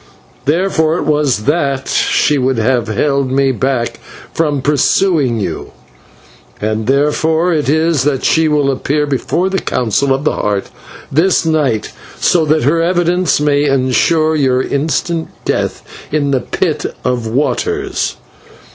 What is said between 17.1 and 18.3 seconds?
Waters.